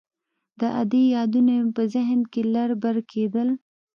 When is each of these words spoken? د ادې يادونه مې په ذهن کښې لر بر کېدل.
د 0.59 0.61
ادې 0.81 1.03
يادونه 1.15 1.51
مې 1.61 1.69
په 1.75 1.83
ذهن 1.93 2.19
کښې 2.31 2.43
لر 2.53 2.69
بر 2.83 2.97
کېدل. 3.11 3.49